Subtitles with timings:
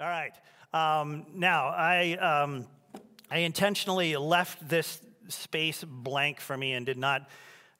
[0.00, 0.34] All right.
[0.72, 2.66] Um, now, I, um,
[3.30, 7.28] I intentionally left this space blank for me and did not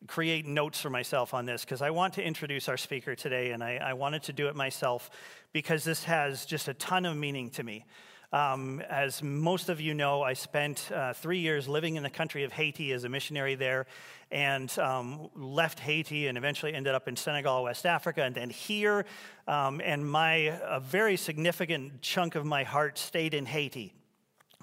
[0.06, 3.64] create notes for myself on this because I want to introduce our speaker today, and
[3.64, 5.10] I, I, wanted to do it myself
[5.52, 7.84] because this has just a ton of meaning to me.
[8.34, 12.42] Um, as most of you know, I spent uh, three years living in the country
[12.42, 13.86] of Haiti as a missionary there
[14.32, 19.06] and um, left Haiti and eventually ended up in Senegal, West Africa, and then here.
[19.46, 23.94] Um, and my, a very significant chunk of my heart stayed in Haiti.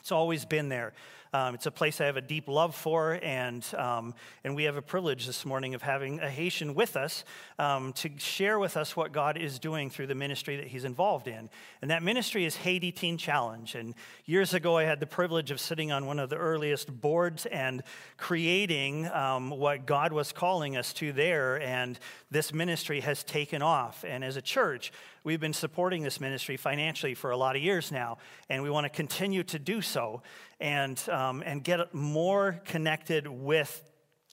[0.02, 0.92] It's always been there.
[1.34, 4.14] Um, it's a place I have a deep love for, and, um,
[4.44, 7.24] and we have a privilege this morning of having a Haitian with us
[7.58, 11.30] um, to share with us what God is doing through the ministry that he's involved
[11.30, 11.50] in.
[11.82, 13.76] And that ministry is Haiti Teen Challenge.
[13.76, 17.46] And years ago, I had the privilege of sitting on one of the earliest boards
[17.46, 17.82] and
[18.18, 21.62] creating um, what God was calling us to there.
[21.62, 21.98] And
[22.30, 24.04] this ministry has taken off.
[24.06, 24.92] And as a church,
[25.24, 28.18] We've been supporting this ministry financially for a lot of years now,
[28.50, 30.24] and we want to continue to do so
[30.60, 33.84] and, um, and get more connected with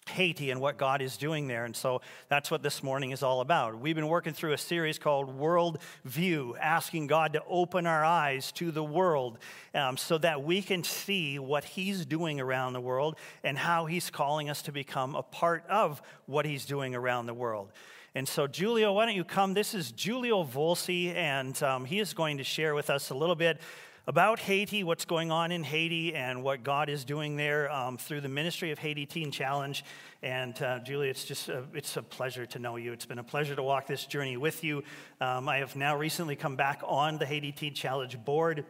[0.09, 1.67] Haiti and what God is doing there.
[1.67, 3.79] And so that's what this morning is all about.
[3.79, 8.51] We've been working through a series called World View, asking God to open our eyes
[8.53, 9.39] to the world
[9.75, 14.09] um, so that we can see what He's doing around the world and how He's
[14.09, 17.71] calling us to become a part of what He's doing around the world.
[18.15, 19.53] And so, Julio, why don't you come?
[19.53, 23.35] This is Julio Volsi, and um, he is going to share with us a little
[23.35, 23.61] bit
[24.07, 28.23] about Haiti, what's going on in Haiti, and what God is doing there um, through
[28.23, 29.85] the ministry of Haiti Teen Challenge.
[30.23, 32.95] And uh, Julie, it's just a, it's a pleasure to know you.
[32.95, 34.83] It's been a pleasure to walk this journey with you.
[35.21, 38.65] Um, I have now recently come back on the Haiti Teen Challenge board.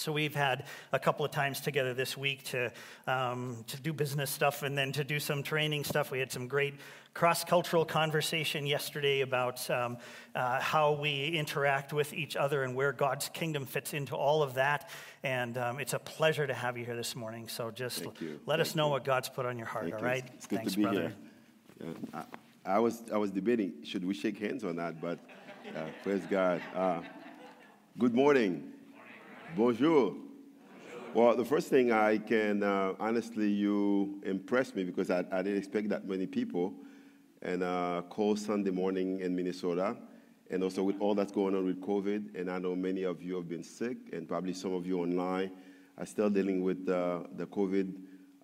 [0.00, 2.72] So we've had a couple of times together this week to
[3.06, 6.10] um, to do business stuff and then to do some training stuff.
[6.10, 6.74] We had some great
[7.12, 9.98] cross cultural conversation yesterday about um,
[10.34, 14.54] uh, how we interact with each other and where God's kingdom fits into all of
[14.54, 14.88] that.
[15.22, 17.46] And um, it's a pleasure to have you here this morning.
[17.48, 18.92] So just let Thank us know you.
[18.92, 20.24] what God's put on your heart, Thank all right?
[20.24, 21.12] It's, it's good Thanks, to be brother.
[21.78, 21.94] here.
[22.14, 22.22] Yeah,
[22.64, 25.18] I, I, was, I was debating should we shake hands or not, but
[25.76, 26.62] uh, praise God.
[26.74, 27.00] Uh,
[27.98, 28.72] good morning.
[29.56, 30.14] Bonjour.
[31.12, 35.58] Well, the first thing I can uh, honestly, you impressed me because I, I, didn't
[35.58, 36.72] expect that many people
[37.42, 39.96] and a cold Sunday morning in Minnesota.
[40.50, 43.34] And also with all that's going on with COVID, and I know many of you
[43.36, 45.50] have been sick, and probably some of you online
[45.98, 47.94] are still dealing with uh, the COVID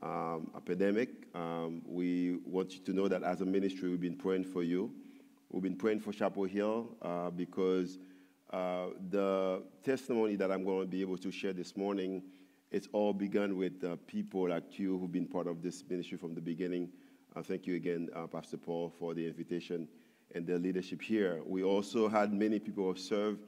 [0.03, 1.11] um, epidemic.
[1.37, 4.93] Um, we want you to know that as a ministry, we've been praying for you.
[5.51, 7.99] We've been praying for Chapel Hill uh, because
[8.57, 12.23] uh, the testimony that I'm going to be able to share this morning,
[12.71, 16.35] it's all begun with uh, people like you who've been part of this ministry from
[16.35, 16.89] the beginning.
[17.35, 19.87] Uh, thank you again, uh, Pastor Paul, for the invitation
[20.35, 21.43] and the leadership here.
[21.45, 23.41] We also had many people who served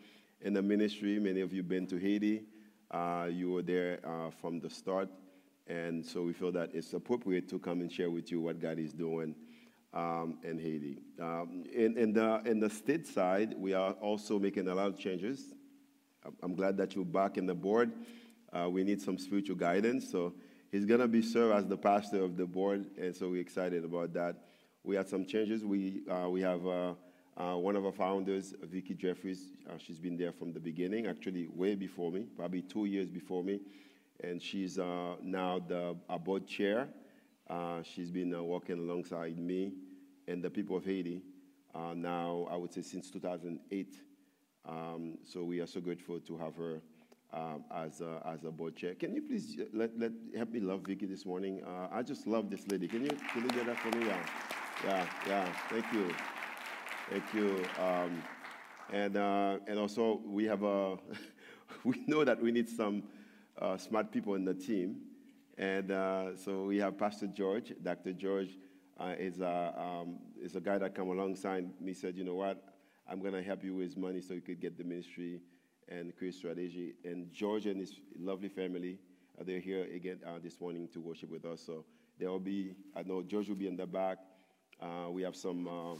[0.42, 1.18] in the ministry.
[1.18, 2.42] Many of you have been to Haiti.
[2.90, 4.00] Uh, you were there
[4.42, 5.08] from the start.
[5.68, 8.78] And so we feel that it's appropriate to come and share with you what God
[8.78, 9.34] is doing
[9.94, 10.98] um, in Haiti.
[11.20, 14.98] Um, in, in, the, in the state side, we are also making a lot of
[14.98, 15.54] changes.
[16.42, 17.92] I'm glad that you're back in the board.
[18.52, 20.10] Uh, we need some spiritual guidance.
[20.10, 20.34] So
[20.70, 23.84] He's going to be served as the pastor of the board, and so we're excited
[23.84, 24.36] about that.
[24.84, 25.64] We had some changes.
[25.64, 26.92] We, uh, we have uh,
[27.38, 29.54] uh, one of our founders, Vicky Jeffries.
[29.68, 33.42] Uh, she's been there from the beginning, actually way before me, probably two years before
[33.42, 33.60] me.
[34.22, 36.88] And she's uh, now the board chair.
[37.48, 39.72] Uh, she's been working alongside me
[40.26, 41.22] and the people of Haiti
[41.94, 43.96] now, I would say, since 2008.
[44.68, 46.80] Um, so we are so grateful to have her
[47.32, 48.94] um, as, a, as a board chair.
[48.94, 51.62] Can you please let, let, help me love Vicky this morning?
[51.64, 52.88] Uh, I just love this lady.
[52.88, 54.06] Can you, can you get that for me?
[54.06, 54.26] Yeah,
[54.84, 55.52] yeah, yeah.
[55.70, 56.14] Thank you.
[57.10, 57.64] Thank you.
[57.82, 58.22] Um,
[58.92, 60.96] and, uh, and also, we have a,
[61.84, 63.02] we know that we need some
[63.60, 64.96] uh, smart people in the team.
[65.58, 67.72] And uh, so we have Pastor George.
[67.82, 68.12] Dr.
[68.12, 68.56] George
[68.98, 72.62] uh, is, a, um, is a guy that come alongside me, said, you know what,
[73.10, 75.40] I'm going to help you with money so you could get the ministry
[75.88, 76.94] and create strategy.
[77.04, 79.00] And George and his lovely family,
[79.38, 81.60] uh, they're here again uh, this morning to worship with us.
[81.66, 81.84] So
[82.20, 84.18] there will be, I know George will be in the back.
[84.80, 85.98] Uh, we have some, uh,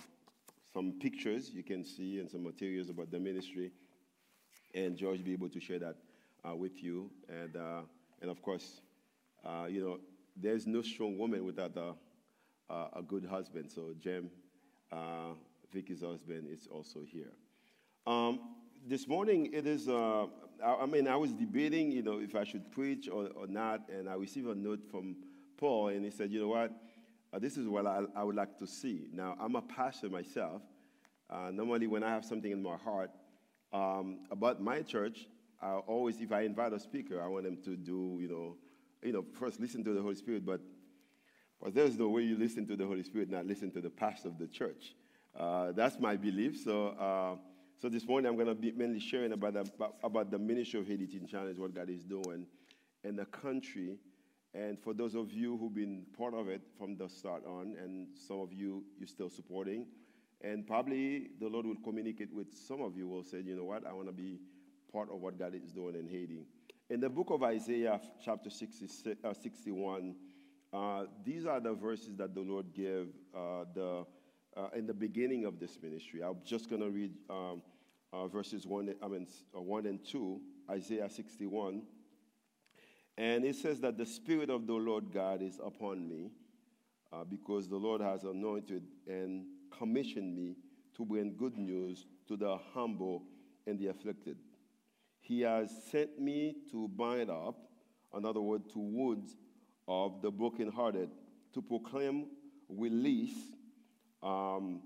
[0.73, 3.73] some pictures you can see and some materials about the ministry.
[4.73, 5.97] And George will be able to share that
[6.49, 7.11] uh, with you.
[7.29, 7.81] And, uh,
[8.23, 8.83] and of course,
[9.69, 9.99] you know,
[10.37, 11.95] there's no strong woman without a,
[12.99, 13.71] a good husband.
[13.71, 14.31] So Jem,
[15.73, 17.33] Vicky's husband, is also here.
[18.07, 18.41] Um,
[18.87, 20.27] this morning it is, uh,
[20.65, 23.89] I, I, mean, I was debating, you know, if I should preach or, or not,
[23.91, 25.17] and I received a note from
[25.59, 26.73] Paul, and he said, you know what,
[27.33, 29.09] uh, this is what I, I, would like to see.
[29.13, 30.63] Now, I'm a pastor myself.
[31.29, 33.11] Uh, normally, when I have something in my heart
[33.73, 35.27] um, about my church,
[35.61, 38.57] I always, if I invite a speaker, I want them to do, you know,
[39.03, 40.61] you know, first listen to the Holy Spirit, but,
[41.63, 44.29] but there's no way you listen to the Holy Spirit, not listen to the pastor
[44.29, 44.95] of the church.
[45.39, 46.59] Uh, that's my belief.
[46.63, 47.37] So, uh,
[47.81, 49.71] so this morning I'm going to be mainly sharing about the,
[50.03, 52.47] about, the ministry of Haiti Teen Challenge, what God is doing
[53.05, 53.97] in the country.
[54.53, 58.09] And for those of you who've been part of it from the start on, and
[58.15, 59.87] some of you you're still supporting,
[60.41, 63.87] and probably the Lord will communicate with some of you will say, you know what,
[63.87, 64.41] I want to be
[64.93, 66.47] part of what God is doing in Haiti.
[66.91, 70.15] In the book of Isaiah, chapter 60, uh, 61,
[70.73, 74.07] uh, these are the verses that the Lord gave uh, the,
[74.57, 76.23] uh, in the beginning of this ministry.
[76.23, 77.61] I'm just going to read um,
[78.11, 80.41] uh, verses 1, I mean, uh, 1 and 2,
[80.71, 81.83] Isaiah 61.
[83.19, 86.31] And it says that the Spirit of the Lord God is upon me
[87.29, 89.45] because the Lord has anointed and
[89.77, 90.57] commissioned me
[90.97, 93.25] to bring good news to the humble
[93.67, 94.39] and the afflicted.
[95.21, 97.57] He has sent me to bind up,
[98.17, 99.37] in other words, to wounds
[99.87, 101.11] of the brokenhearted,
[101.55, 102.27] to proclaim
[102.69, 103.37] release.
[104.23, 104.83] Um,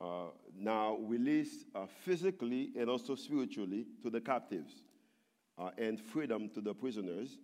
[0.00, 0.26] uh,
[0.58, 4.82] now, release uh, physically and also spiritually to the captives,
[5.58, 7.38] uh, and freedom to the prisoners,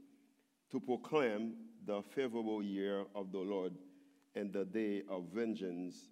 [0.70, 1.54] to proclaim
[1.86, 3.72] the favorable year of the Lord
[4.34, 6.08] and the day of vengeance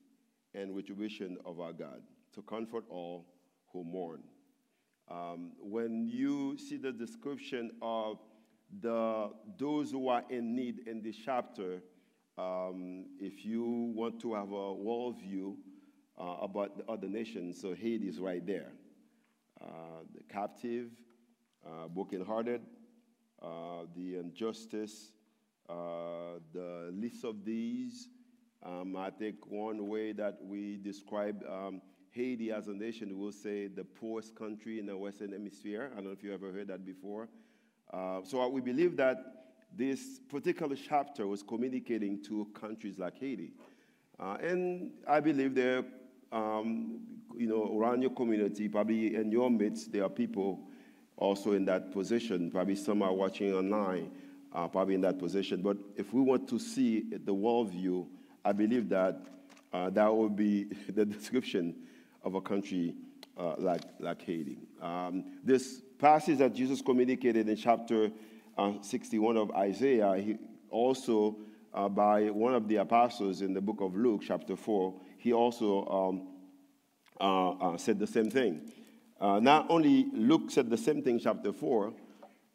[0.55, 2.03] and retribution of our God,
[2.35, 3.27] to comfort all
[3.73, 4.23] who mourn.
[5.11, 8.19] Um, when you see the description of
[8.81, 11.83] the, those who are in need in this chapter,
[12.39, 15.57] um, if you want to have a worldview
[16.17, 18.73] uh, about the other nations, so Haiti is right there.
[19.61, 20.91] Uh, the captive,
[21.67, 22.61] uh, brokenhearted,
[23.43, 25.11] uh, the injustice,
[25.69, 28.09] uh, the list of these.
[28.63, 31.81] Um, I think one way that we describe um,
[32.13, 35.91] Haiti as a nation, we'll say the poorest country in the Western Hemisphere.
[35.93, 37.29] I don't know if you ever heard that before.
[37.93, 39.47] Uh, so we believe that
[39.77, 43.53] this particular chapter was communicating to countries like Haiti.
[44.19, 45.85] Uh, and I believe there,
[46.33, 47.01] um,
[47.37, 50.61] you know, around your community, probably in your midst, there are people
[51.17, 52.51] also in that position.
[52.51, 54.11] Probably some are watching online,
[54.53, 55.63] uh, probably in that position.
[55.63, 58.09] But if we want to see the world view,
[58.45, 59.21] I believe that
[59.73, 61.77] uh, that would be the description
[62.23, 62.95] of a country
[63.37, 64.59] uh, like, like Haiti.
[64.81, 68.11] Um, this passage that Jesus communicated in chapter
[68.59, 70.37] uh, 61 of Isaiah, he
[70.71, 71.37] also
[71.73, 75.87] uh, by one of the apostles in the book of Luke, chapter 4, he also
[75.87, 76.29] um,
[77.21, 78.73] uh, uh, said the same thing.
[79.21, 81.93] Uh, not only Luke said the same thing, chapter 4,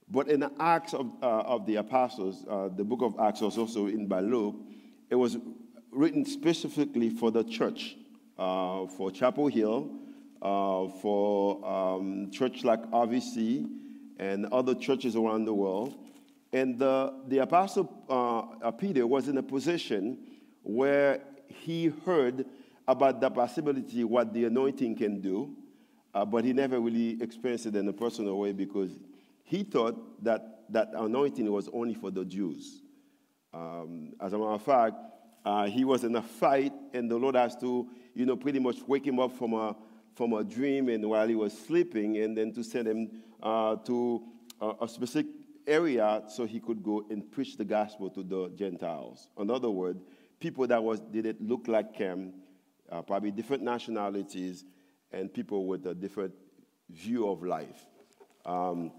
[0.10, 2.44] but in the Acts of, of the Apostles,
[2.76, 4.56] the book of Acts was also in by Luke,
[5.10, 5.38] it was
[5.92, 7.96] written specifically for the church
[8.38, 9.90] uh, for Chapel Hill,
[10.42, 13.70] uh, for um, church like RVC,
[14.20, 15.96] and other churches around the world.
[16.54, 20.18] And the, the Apostle uh, Peter was in a position
[20.64, 22.46] where he heard
[22.88, 25.56] about the possibility what the anointing can do,
[26.14, 28.92] uh, but he never really experienced it in a personal way because
[29.44, 32.82] he thought that that anointing was only for the Jews.
[33.54, 34.96] Um, as a matter of fact,
[35.46, 38.78] uh, he was in a fight, and the Lord has to you know, pretty much
[38.88, 39.76] wake him up from a,
[40.16, 43.12] from a dream and while he was sleeping, and then to send him
[43.44, 44.24] uh, to
[44.62, 45.28] a, a specific
[45.68, 49.30] area so he could go and preach the gospel to the Gentiles.
[49.38, 50.02] In other words,
[50.40, 52.34] people that was didn't look like him,
[52.90, 54.64] uh, probably different nationalities,
[55.12, 56.34] and people with a different
[56.90, 57.86] view of life.
[58.46, 58.92] Um,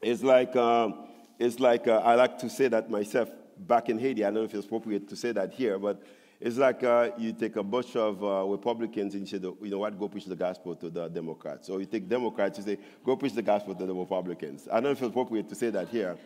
[0.00, 3.28] it's like, um, it's like uh, I like to say that myself
[3.66, 4.24] back in Haiti.
[4.24, 6.02] I don't know if it's appropriate to say that here, but
[6.40, 9.78] it's like uh, you take a bunch of uh, Republicans and you say, you know
[9.78, 11.68] what, go preach the gospel to the Democrats.
[11.70, 14.66] Or you take Democrats and say, go preach the gospel to the Republicans.
[14.68, 16.16] I don't know if it's appropriate to say that here.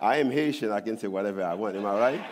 [0.00, 1.76] I am Haitian, I can say whatever I want.
[1.76, 2.24] Am I right?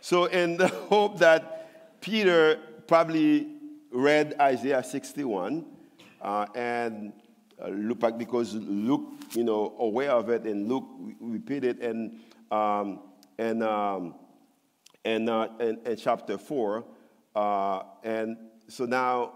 [0.00, 3.48] so, in the hope that Peter probably
[3.92, 5.66] read Isaiah 61
[6.22, 7.12] uh, and
[7.62, 9.02] uh, look back because Luke,
[9.32, 10.86] you know, aware of it, and Luke
[11.20, 13.00] repeated and um,
[13.40, 14.14] and, um,
[15.04, 16.84] and, uh, and, and, chapter 4.
[17.34, 18.36] Uh, and
[18.68, 19.32] so now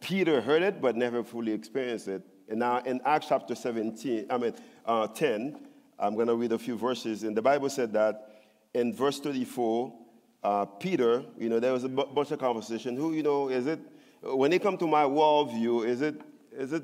[0.00, 2.22] Peter heard it but never fully experienced it.
[2.48, 5.68] And now in Acts chapter 17, I mean uh, 10,
[6.00, 7.22] I'm going to read a few verses.
[7.22, 8.42] And the Bible said that
[8.74, 9.94] in verse 34,
[10.42, 12.96] uh, Peter, you know, there was a bunch of conversation.
[12.96, 13.78] Who, you know, is it,
[14.20, 16.20] when they come to my worldview, is it,
[16.56, 16.82] is it,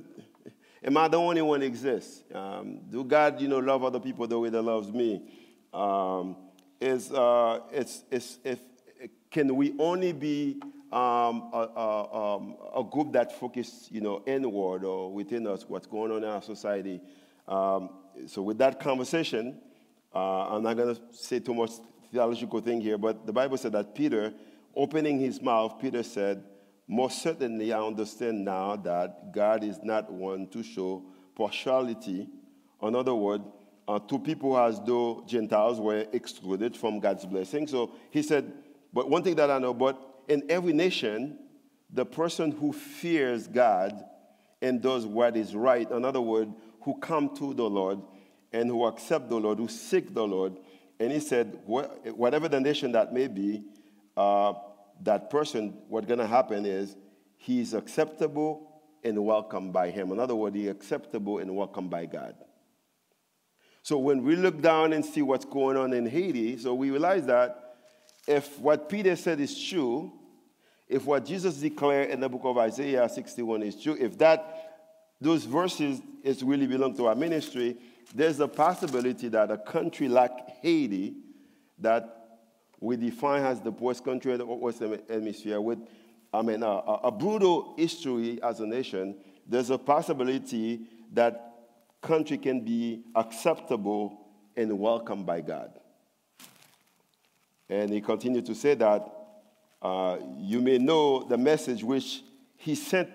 [0.85, 2.23] am I the only one exists?
[2.35, 5.23] Um, do God, you know, love other people the way that loves me?
[5.73, 6.37] um,
[6.81, 8.59] is, uh, it's, it's, if,
[9.31, 10.61] can we only be
[10.93, 15.87] um, a, a, um, a, group that focuses, you know, inward or within us, what's
[15.87, 17.01] going on in our society.
[17.47, 17.91] Um,
[18.27, 19.61] so with that conversation,
[20.13, 21.71] uh, I'm not going to say too much
[22.11, 24.35] theological thing here, but the Bible said that Peter,
[24.75, 26.43] opening his mouth, Peter said,
[26.91, 31.05] most certainly I understand now that God is not one to show
[31.37, 32.29] partiality.
[32.83, 33.45] In other words,
[33.87, 37.69] uh, to people as though Gentiles were excluded from God's blessing.
[37.69, 38.53] So he said,
[38.93, 41.39] but one thing that I know, but in every nation,
[41.93, 44.05] the person who fears God
[44.61, 46.51] and does what is right, in other words,
[46.83, 48.01] who come to the Lord
[48.53, 50.57] and who accept the Lord, who seek the Lord.
[50.99, 53.63] And he said, whatever the nation that may be,
[54.17, 54.55] uh,
[55.03, 56.97] that person, what's going to happen is
[57.37, 60.13] he's acceptable and welcomed by him.
[60.13, 62.35] In other words, he's acceptable and welcomed by God.
[63.83, 67.27] So when we look down and see what's going on in Haiti, so we realize
[67.27, 67.77] that
[68.27, 70.13] if what Peter said is true,
[70.87, 74.71] if what Jesus declared in the book of Isaiah 61 is true, if that
[75.21, 77.77] those verses is really belong to our ministry,
[78.15, 81.15] there's a possibility that a country like Haiti,
[81.79, 82.20] that
[82.81, 85.79] we define as the poorest country in the Western Hemisphere, with
[86.33, 90.81] I mean, a, a brutal history as a nation, there's a possibility
[91.13, 91.51] that
[92.01, 95.73] country can be acceptable and welcomed by God.
[97.69, 99.07] And he continued to say that
[99.83, 102.23] uh, you may know the message which
[102.57, 103.09] he sent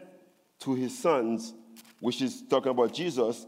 [0.60, 1.54] to his sons,
[2.00, 3.48] which is talking about Jesus,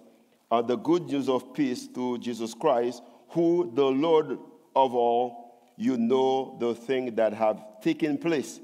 [0.49, 4.37] uh, the good news of peace through Jesus Christ, who the Lord
[4.75, 5.46] of all,
[5.77, 8.59] you know the things that have taken place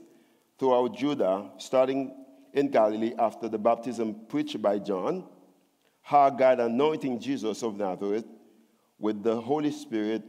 [0.59, 2.13] throughout Judah, starting
[2.53, 5.25] in Galilee after the baptism preached by John,
[6.01, 8.25] how God anointing Jesus of Nazareth
[8.99, 10.23] with the Holy Spirit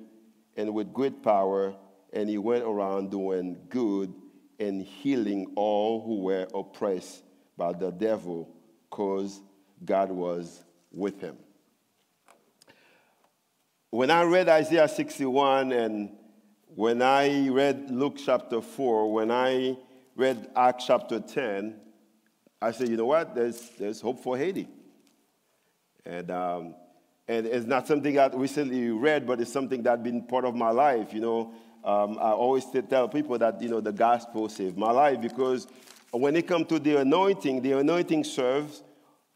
[0.56, 1.74] and with great power
[2.12, 4.14] and he went around doing good
[4.60, 7.24] and healing all who were oppressed
[7.56, 8.48] by the devil
[8.88, 9.40] because
[9.84, 11.36] God was with him.
[13.90, 16.10] When I read Isaiah 61 and
[16.76, 19.76] when I read Luke chapter 4, when I
[20.16, 21.76] read Acts chapter 10,
[22.60, 23.34] I said, you know what?
[23.34, 24.68] There's, there's hope for Haiti.
[26.04, 26.74] And, um,
[27.28, 30.70] and it's not something I recently read, but it's something that's been part of my
[30.70, 31.14] life.
[31.14, 31.52] You know,
[31.84, 35.68] um, I always tell people that, you know, the gospel saved my life because
[36.10, 38.82] when it comes to the anointing, the anointing serves,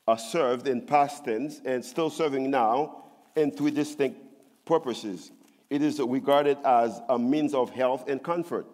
[0.06, 3.04] are served in past tense and still serving now
[3.36, 4.18] in three distinct
[4.64, 5.30] purposes.
[5.70, 8.66] It is regarded as a means of health and comfort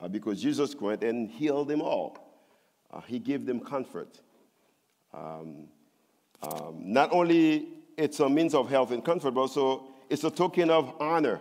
[0.00, 2.16] uh, because Jesus went and healed them all.
[2.90, 4.20] Uh, he gave them comfort.
[5.14, 5.68] Um,
[6.42, 10.70] um, not only it's a means of health and comfort, but also it's a token
[10.70, 11.40] of honor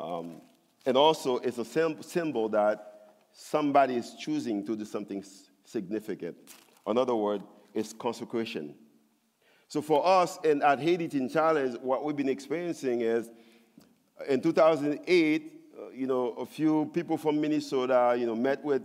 [0.00, 0.40] um,
[0.86, 5.22] and also, it's a symbol that somebody is choosing to do something
[5.64, 6.36] significant.
[6.86, 8.74] In other words, it's consecration.
[9.68, 13.30] So for us in, at Haiti Teen Challenge, what we've been experiencing is
[14.28, 18.82] in 2008, uh, you know, a few people from Minnesota, you know, met with,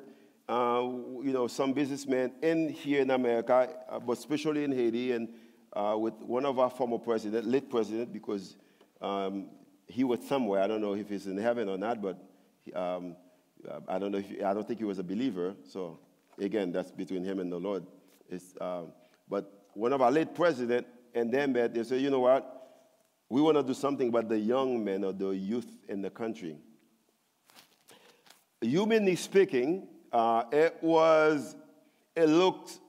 [0.48, 0.82] uh,
[1.24, 5.30] you know, some businessmen in here in America, uh, but especially in Haiti, and
[5.74, 8.56] uh, with one of our former president, late president, because
[9.02, 9.48] um,
[9.88, 10.62] he was somewhere.
[10.62, 12.18] I don't know if he's in heaven or not, but
[12.76, 13.16] um,
[13.88, 14.20] I don't know.
[14.20, 15.56] If, I don't think he was a believer.
[15.68, 16.00] So
[16.40, 17.86] again, that's between him and the Lord.
[18.62, 18.94] Um,
[19.30, 21.74] but one of our late president and them met.
[21.74, 22.55] They said, you know what?
[23.30, 26.58] We want to do something about the young men or the youth in the country.
[28.62, 31.56] Humanly speaking, uh, it was,
[32.16, 32.80] it looked,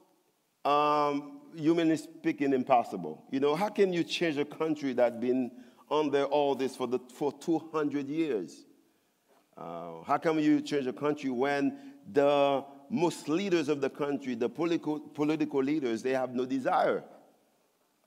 [0.64, 3.24] um, humanly speaking, impossible.
[3.30, 5.50] You know, how can you change a country that has been
[5.90, 8.64] under all this for, the, for 200 years.
[9.56, 11.78] Uh, how come you change a country when
[12.12, 17.02] the most leaders of the country, the political, political leaders, they have no desire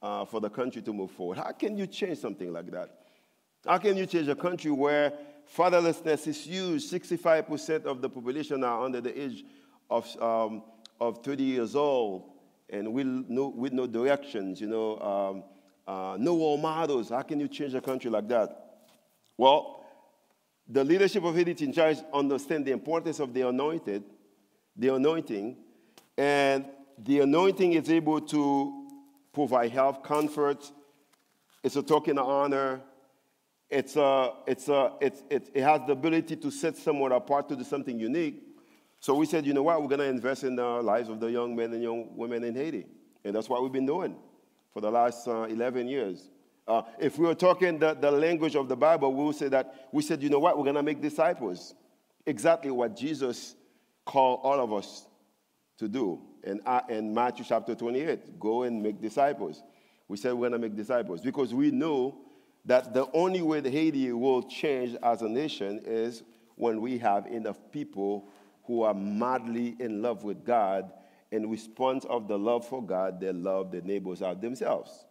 [0.01, 1.37] uh, for the country to move forward?
[1.37, 2.89] How can you change something like that?
[3.65, 5.13] How can you change a country where
[5.55, 6.83] fatherlessness is huge?
[6.83, 9.43] 65% of the population are under the age
[9.89, 10.63] of, um,
[10.99, 12.31] of 30 years old
[12.69, 14.99] and with no, with no directions, you know.
[14.99, 15.43] Um,
[15.89, 17.09] uh, no role models.
[17.09, 18.77] How can you change a country like that?
[19.35, 19.83] Well,
[20.67, 24.03] the leadership of Haiti in charge understand the importance of the anointed,
[24.75, 25.57] the anointing,
[26.15, 26.65] and
[26.99, 28.78] the anointing is able to
[29.33, 30.71] provide health, comfort.
[31.63, 32.81] It's a token of honor.
[33.69, 37.55] It's a, it's a, it's, it, it has the ability to set someone apart to
[37.55, 38.43] do something unique.
[38.99, 41.31] So we said, you know what, we're going to invest in the lives of the
[41.31, 42.85] young men and young women in Haiti.
[43.23, 44.15] And that's what we've been doing
[44.73, 46.29] for the last uh, 11 years.
[46.67, 49.87] Uh, if we were talking the, the language of the Bible, we would say that
[49.91, 51.73] we said, you know what, we're going to make disciples.
[52.25, 53.55] Exactly what Jesus
[54.05, 55.07] called all of us
[55.77, 56.21] to do.
[56.65, 59.61] Uh, in Matthew chapter 28, go and make disciples.
[60.07, 62.17] We said we're going to make disciples because we know
[62.65, 66.23] that the only way the Haiti will change as a nation is
[66.55, 68.29] when we have enough people
[68.63, 70.91] who are madly in love with God.
[71.31, 75.05] In response of the love for God, they love their neighbors out themselves.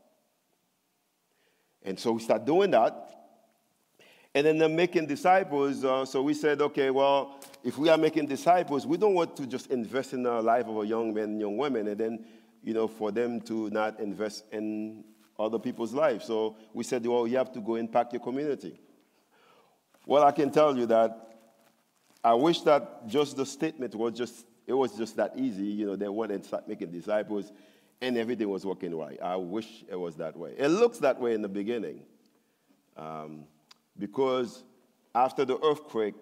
[1.83, 3.18] And so we start doing that.
[4.35, 5.85] And then they're making disciples.
[5.85, 9.47] Uh, so we said, okay, well, if we are making disciples, we don't want to
[9.47, 12.25] just invest in the life of a young man and young women and then,
[12.63, 15.05] you know, for them to not invest in
[15.39, 16.27] other people's lives.
[16.27, 18.79] So we said, well, you have to go impact your community.
[20.07, 21.37] Well, I can tell you that
[22.23, 25.65] I wish that just the statement was just, it was just that easy.
[25.65, 27.53] You know, they went and start making disciples
[28.01, 29.19] and everything was working right.
[29.23, 30.55] I wish it was that way.
[30.57, 32.03] It looks that way in the beginning.
[32.97, 33.45] Um,
[33.99, 34.65] because
[35.15, 36.15] after the earthquake,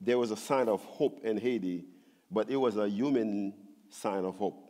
[0.00, 1.84] there was a sign of hope in Haiti,
[2.30, 3.54] but it was a human
[3.90, 4.66] sign of hope.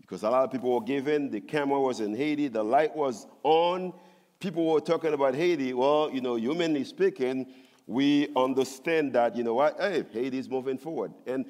[0.00, 3.26] Because a lot of people were giving, the camera was in Haiti, the light was
[3.42, 3.92] on,
[4.40, 5.74] people were talking about Haiti.
[5.74, 7.46] Well, you know, humanly speaking,
[7.86, 11.12] we understand that, you know what, hey, Haiti is moving forward.
[11.26, 11.44] And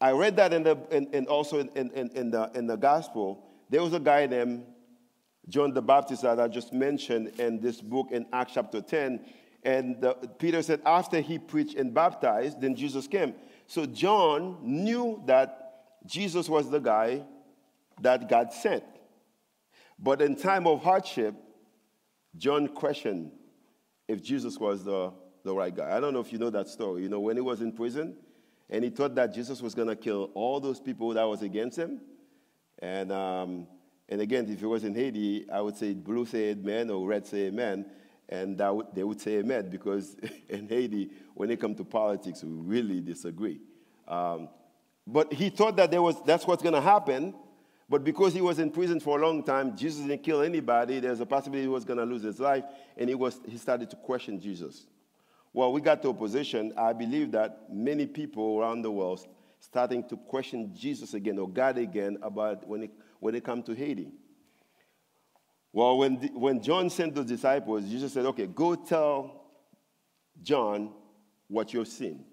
[0.00, 3.44] I read that in the, in also in, in, in, the, in the gospel.
[3.70, 4.66] There was a guy named
[5.48, 9.24] John the Baptist that I just mentioned in this book in Acts chapter 10.
[9.62, 13.34] And the, Peter said, after he preached and baptized, then Jesus came.
[13.66, 17.22] So John knew that Jesus was the guy
[18.00, 18.84] that God sent.
[19.98, 21.34] But in time of hardship,
[22.36, 23.30] John questioned
[24.08, 25.12] if Jesus was the,
[25.42, 25.96] the right guy.
[25.96, 27.02] I don't know if you know that story.
[27.02, 28.16] You know, when he was in prison,
[28.68, 31.78] and he thought that Jesus was going to kill all those people that was against
[31.78, 32.00] him.
[32.80, 33.66] And, um,
[34.08, 37.26] and again, if it was in Haiti, I would say blue say amen or red
[37.26, 37.86] say amen.
[38.28, 38.60] And
[38.92, 40.16] they would say amen because
[40.48, 43.60] in Haiti, when it comes to politics, we really disagree.
[44.06, 44.48] Um,
[45.06, 47.34] but he thought that there was, that's what's going to happen.
[47.88, 50.98] But because he was in prison for a long time, Jesus didn't kill anybody.
[50.98, 52.64] There's a possibility he was going to lose his life.
[52.96, 54.86] And he, was, he started to question Jesus.
[55.52, 59.26] Well, we got to a position, I believe that many people around the world
[59.58, 63.74] starting to question Jesus again or God again about when it, when they come to
[63.74, 64.12] Haiti.
[65.72, 69.44] Well, when, the, when John sent the disciples, Jesus said, okay, go tell
[70.42, 70.92] John
[71.48, 72.24] what you've seen.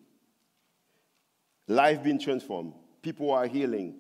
[1.68, 2.74] Life being transformed.
[3.02, 3.96] People are healing.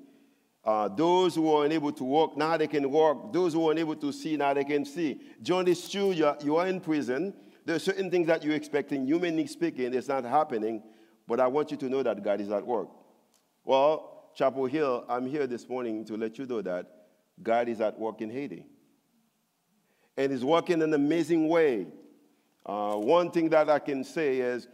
[0.63, 3.33] Uh, those who are unable to walk, now they can walk.
[3.33, 5.19] Those who are unable to see, now they can see.
[5.41, 7.33] John, it's true, you are, you are in prison.
[7.65, 10.83] There are certain things that you're expecting, humanly speaking, it's not happening,
[11.27, 12.89] but I want you to know that God is at work.
[13.65, 16.87] Well, Chapel Hill, I'm here this morning to let you know that
[17.41, 18.65] God is at work in Haiti.
[20.17, 21.87] And He's working in an amazing way.
[22.65, 24.67] Uh, one thing that I can say is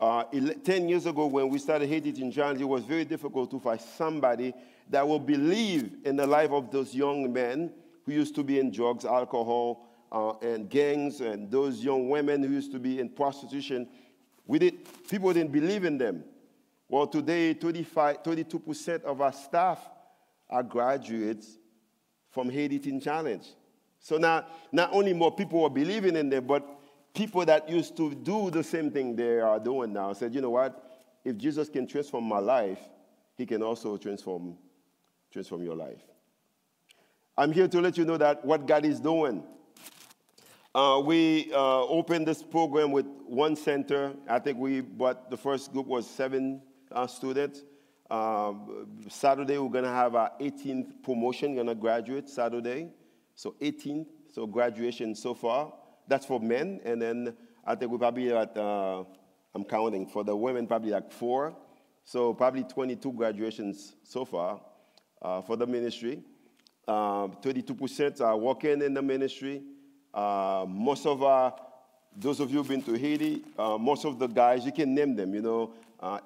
[0.00, 0.24] uh,
[0.64, 3.80] 10 years ago, when we started Haiti Teen Challenge, it was very difficult to find
[3.80, 4.54] somebody
[4.90, 7.72] that will believe in the life of those young men
[8.04, 12.52] who used to be in drugs, alcohol, uh, and gangs and those young women who
[12.52, 13.88] used to be in prostitution.
[14.46, 16.24] We did, people didn't believe in them.
[16.88, 19.80] Well, today, 25, 22% of our staff
[20.50, 21.58] are graduates
[22.30, 23.46] from Haiti Teen Challenge.
[23.98, 26.66] So now, not only more people are believing in them, but
[27.14, 30.50] people that used to do the same thing they are doing now said, you know
[30.50, 30.82] what?
[31.24, 32.80] If Jesus can transform my life,
[33.36, 34.56] he can also transform,
[35.32, 36.02] transform your life.
[37.36, 39.42] I'm here to let you know that what God is doing
[40.74, 44.12] uh, we uh, opened this program with one center.
[44.28, 46.60] I think we, but the first group was seven
[46.94, 47.62] uh, students.
[48.10, 52.88] Um, Saturday, we're going to have our 18th promotion, going to graduate Saturday.
[53.34, 55.72] So 18th, so graduation so far.
[56.06, 56.80] That's for men.
[56.84, 59.04] And then I think we're probably at, uh,
[59.54, 61.56] I'm counting, for the women, probably like four.
[62.04, 64.60] So probably 22 graduations so far
[65.22, 66.22] uh, for the ministry.
[66.86, 69.62] Um, 32% are working in the ministry.
[70.12, 71.54] Uh, most of our,
[72.14, 75.16] those of you who've been to Haiti, uh, most of the guys, you can name
[75.16, 75.72] them, you know,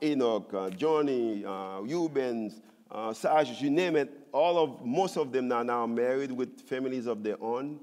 [0.02, 2.60] Enoch, uh, Johnny, uh, Eubens,
[2.90, 4.10] uh, Serge, you name it.
[4.32, 7.78] All of, most of them are now married with families of their own.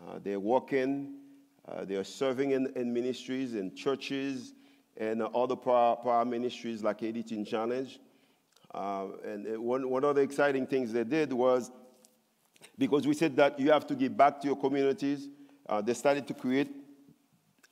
[0.00, 1.14] Uh, they're working,
[1.84, 4.52] they're serving in, in ministries, in churches,
[4.96, 7.98] and other power, ministries like Teen Challenge.
[8.74, 11.70] and one, one of the exciting things they did was
[12.78, 15.28] because we said that you have to give back to your communities.
[15.68, 16.70] Uh, they started to create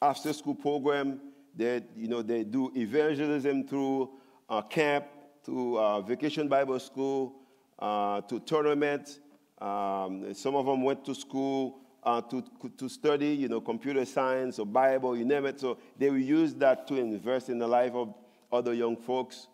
[0.00, 1.20] after school program.
[1.56, 4.10] They, you know, they do evangelism through
[4.48, 5.06] uh, camp,
[5.46, 7.34] to uh, vacation Bible school,
[7.78, 9.20] uh, to tournaments.
[9.58, 12.42] Um, some of them went to school uh, to,
[12.76, 15.60] to study, you know, computer science or Bible, you name it.
[15.60, 18.14] So they will use that to invest in the life of
[18.52, 19.46] other young folks.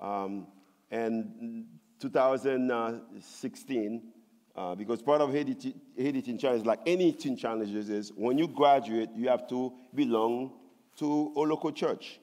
[0.00, 0.46] Um,
[0.90, 1.66] and
[2.00, 4.02] 2016,
[4.56, 8.48] uh, because part of Haiti, Haiti Teen Challenge, like any teen challenges, is when you
[8.48, 10.52] graduate, you have to belong
[10.98, 12.20] to a local church.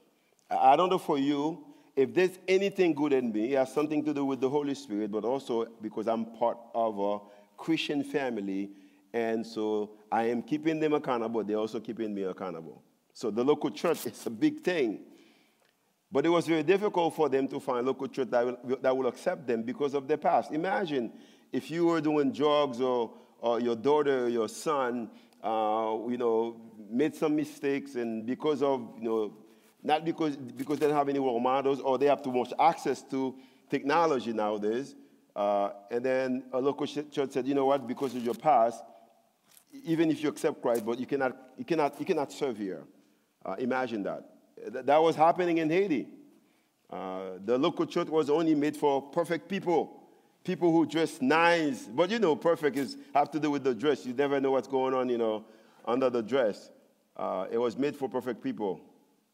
[0.49, 4.13] I don't know for you, if there's anything good in me, it has something to
[4.13, 7.19] do with the Holy Spirit, but also because I'm part of a
[7.57, 8.71] Christian family,
[9.13, 12.83] and so I am keeping them accountable, they're also keeping me accountable.
[13.13, 14.99] So the local church is a big thing.
[16.11, 18.95] But it was very difficult for them to find a local church that will, that
[18.95, 20.51] will accept them because of their past.
[20.51, 21.11] Imagine
[21.51, 25.09] if you were doing drugs or, or your daughter or your son,
[25.45, 29.33] uh, you know, made some mistakes and because of, you know,
[29.83, 33.03] not because, because they don't have any role models or they have too much access
[33.03, 33.35] to
[33.69, 34.95] technology nowadays.
[35.35, 38.83] Uh, and then a local church said, you know what, because of your past,
[39.83, 42.83] even if you accept Christ, but you cannot, you cannot, you cannot serve here.
[43.45, 44.27] Uh, imagine that.
[44.87, 46.07] That was happening in Haiti.
[46.89, 50.04] Uh, the local church was only made for perfect people,
[50.45, 51.83] people who dress nice.
[51.83, 54.05] But you know, perfect is have to do with the dress.
[54.05, 55.43] You never know what's going on, you know,
[55.83, 56.69] under the dress.
[57.17, 58.79] Uh, it was made for perfect people,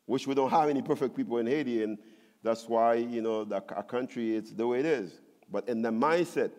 [0.05, 1.97] which we don't have any perfect people in Haiti, and
[2.41, 5.21] that's why you know the, our country is the way it is.
[5.51, 6.51] But in the mindset,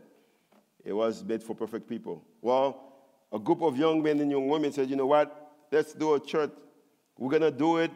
[0.84, 2.22] it was made for perfect people.
[2.40, 2.92] Well,
[3.32, 5.50] a group of young men and young women said, you know what?
[5.70, 6.50] Let's do a church
[7.18, 7.90] we're to do it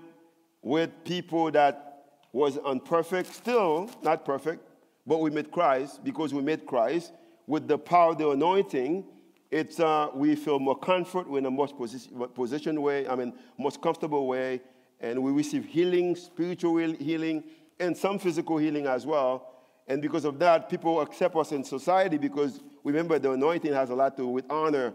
[0.63, 4.66] with people that was unperfect, still not perfect,
[5.07, 7.13] but we met Christ because we met Christ
[7.47, 9.05] with the power of the anointing.
[9.51, 13.81] It's, uh, we feel more comfort, we're in a position, position way, I mean, most
[13.81, 14.61] comfortable way,
[15.01, 17.45] and we receive healing, spiritual healing,
[17.79, 19.53] and some physical healing as well.
[19.87, 23.95] And because of that, people accept us in society because remember the anointing has a
[23.95, 24.93] lot to do with honor.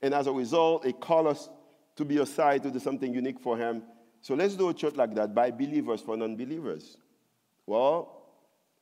[0.00, 1.48] And as a result, it calls us
[1.96, 3.82] to be aside to do something unique for him.
[4.20, 6.96] So let's do a church like that by believers for non believers.
[7.66, 8.17] Well,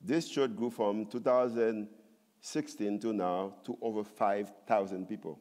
[0.00, 5.38] this church grew from 2016 to now to over 5,000 people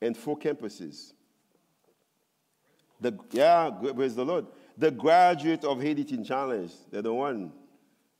[0.00, 1.12] and four campuses.
[3.00, 4.46] The, yeah, praise the Lord.
[4.76, 7.52] The graduate of Haiti Teen Challenge, they're the one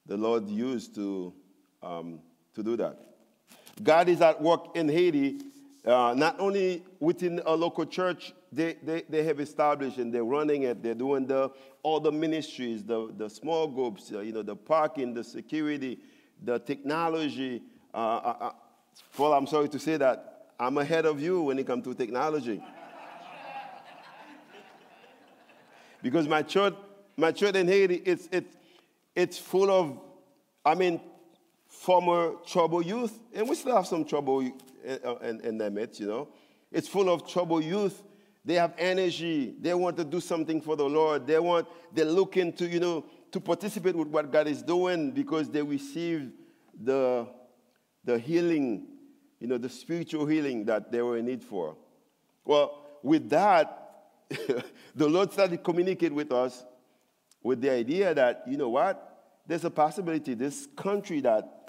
[0.07, 1.33] the Lord used to,
[1.83, 2.21] um,
[2.55, 2.99] to do that.
[3.83, 5.41] God is at work in Haiti
[5.85, 10.65] uh, not only within a local church, they, they, they have established and they're running
[10.65, 10.83] it.
[10.83, 11.51] They're doing the,
[11.83, 15.99] all the ministries, the, the small groups, uh, you know, the parking, the security,
[16.45, 17.63] the technology.
[17.95, 18.53] Uh, uh, uh
[19.17, 22.63] Paul, I'm sorry to say that I'm ahead of you when it comes to technology.
[26.03, 26.75] because my church,
[27.17, 28.55] my church in Haiti, it's, it's,
[29.15, 29.99] it's full of,
[30.65, 31.01] I mean,
[31.69, 36.29] former trouble youth, and we still have some trouble in, in their midst, you know.
[36.71, 38.03] It's full of troubled youth.
[38.45, 39.55] They have energy.
[39.61, 41.27] They want to do something for the Lord.
[41.27, 45.49] They want, they're looking to, you know, to participate with what God is doing because
[45.49, 46.33] they receive
[46.83, 47.27] the,
[48.05, 48.89] the healing,
[49.39, 51.77] you know, the spiritual healing that they were in need for.
[52.45, 53.79] Well, with that,
[54.95, 56.65] the Lord started to communicate with us
[57.43, 59.09] with the idea that, you know what?
[59.47, 61.63] There's a possibility this country that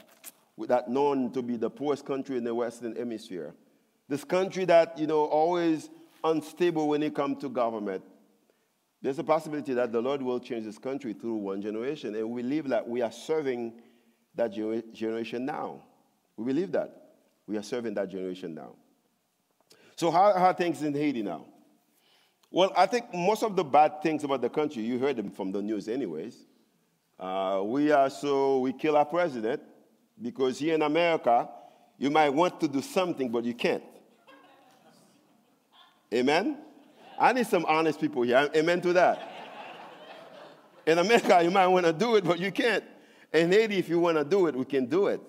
[0.60, 3.56] that known to be the poorest country in the Western Hemisphere.
[4.08, 5.90] This country that, you know, always
[6.24, 8.04] unstable when it comes to government.
[9.02, 12.16] There's a possibility that the Lord will change this country through one generation.
[12.16, 13.74] And we believe that we are serving
[14.36, 14.54] that
[14.94, 15.84] generation now.
[16.38, 17.12] We believe that.
[17.46, 18.76] We are serving that generation now.
[19.96, 21.46] So, how are things in Haiti now?
[22.50, 25.52] Well, I think most of the bad things about the country, you heard them from
[25.52, 26.38] the news, anyways.
[27.20, 29.62] Uh, we are so, we kill our president.
[30.22, 31.50] Because here in America,
[31.98, 33.84] you might want to do something, but you can't.
[36.14, 36.58] Amen?
[37.20, 38.50] I need some honest people here.
[38.56, 39.30] Amen to that.
[40.86, 42.84] In America, you might want to do it, but you can't.
[43.32, 45.22] In Haiti, if you want to do it, we can do it.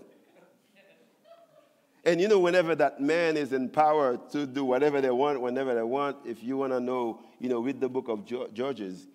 [2.04, 5.74] And you know, whenever that man is in power to do whatever they want, whenever
[5.74, 9.06] they want, if you want to know, you know, read the book of Judges,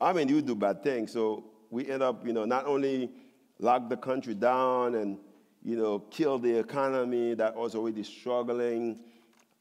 [0.00, 1.12] I mean, you do bad things.
[1.12, 3.12] So we end up, you know, not only
[3.60, 5.18] lock the country down and
[5.62, 8.98] you know kill the economy that was already struggling,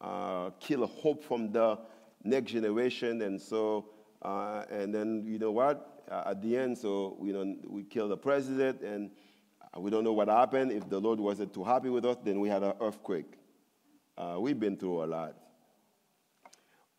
[0.01, 1.77] uh, kill hope from the
[2.23, 3.89] next generation, and so
[4.21, 6.03] uh, and then you know what?
[6.09, 9.11] Uh, at the end, so you know we kill the president, and
[9.77, 10.71] we don't know what happened.
[10.71, 13.33] If the Lord wasn't too happy with us, then we had an earthquake.
[14.17, 15.35] Uh, we've been through a lot.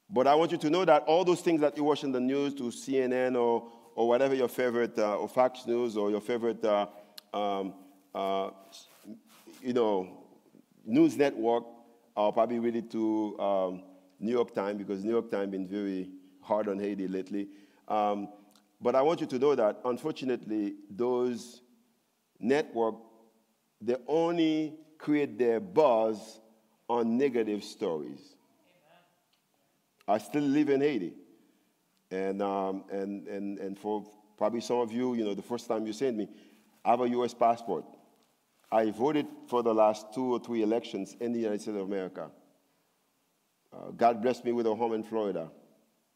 [0.09, 2.21] But I want you to know that all those things that you watch in the
[2.21, 6.65] news to CNN or or whatever your favorite, uh, or Fox News, or your favorite,
[6.65, 6.87] uh,
[7.33, 7.75] um,
[8.15, 8.51] uh,
[9.61, 10.25] you know,
[10.85, 11.65] news network,
[12.17, 13.83] I'll probably read it to um,
[14.21, 17.49] New York Times because New York Times been very hard on Haiti lately.
[17.89, 18.29] Um,
[18.81, 21.63] but I want you to know that unfortunately, those
[22.41, 22.97] network
[23.83, 26.41] they only create their buzz
[26.89, 28.21] on negative stories.
[30.07, 31.15] I still live in Haiti.
[32.11, 34.05] And, um, and, and, and for
[34.37, 36.29] probably some of you, you know, the first time you sent me,
[36.85, 37.35] I have a U.S.
[37.35, 37.85] passport.
[38.73, 42.31] I voted for the last two or three elections in the United States of America.
[43.71, 45.51] Uh, God blessed me with a home in Florida,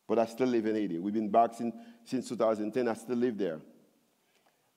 [0.09, 0.99] but I still live in Haiti.
[0.99, 2.89] We've been back since, since 2010.
[2.89, 3.61] I still live there.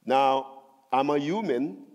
[0.06, 1.86] Now, I'm a human.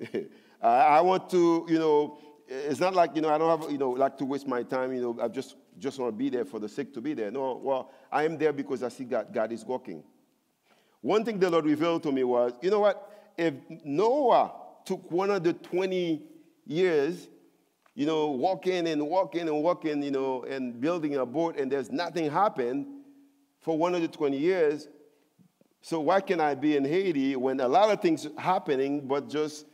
[0.62, 3.90] I want to, you know, it's not like, you know, I don't have, you know,
[3.90, 6.58] like to waste my time, you know, I just, just want to be there for
[6.58, 7.30] the sake to be there.
[7.30, 10.02] No, well, I am there because I see God, God is working.
[11.02, 13.32] One thing the Lord revealed to me was, you know what?
[13.36, 14.52] If Noah
[14.88, 16.22] took 120
[16.66, 17.28] years,
[17.94, 21.90] you know, walking and walking and walking, you know, and building a boat, and there's
[21.92, 22.86] nothing happened
[23.60, 24.88] for 120 years,
[25.82, 29.66] so why can I be in Haiti when a lot of things happening, but just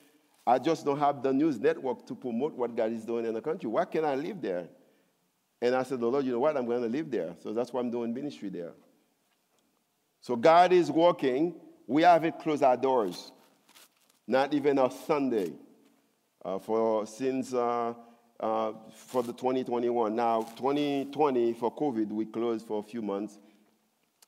[0.47, 3.41] I just don't have the news network to promote what God is doing in the
[3.41, 3.69] country?
[3.69, 4.69] Why can I live there?
[5.63, 6.57] And I said, the Lord, you know what?
[6.57, 7.35] I'm going to live there.
[7.43, 8.73] So that's why I'm doing ministry there.
[10.21, 11.55] So God is working.
[11.87, 13.33] We haven't closed our doors,
[14.27, 15.53] not even a Sunday.
[16.45, 17.95] Uh, for since uh,
[18.41, 20.15] uh, for the 2021.
[20.15, 23.39] Now 2020 for COVID, we closed for a few months,